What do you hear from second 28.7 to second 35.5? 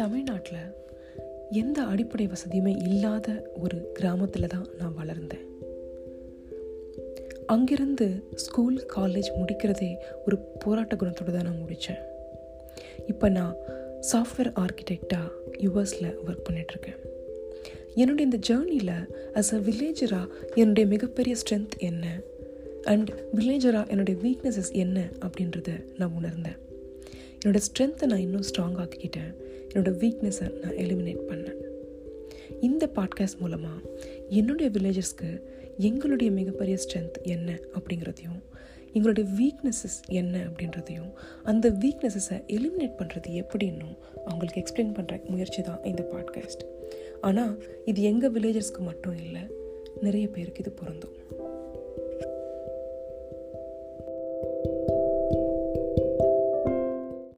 ஆக்கிக்கிட்டேன். என்னோடய வீக்னஸை நான் எலிமினேட் பண்ணேன். இந்த பாட்காஸ்ட் மூலமாக என்னுடைய வில்லேஜஸ்க்கு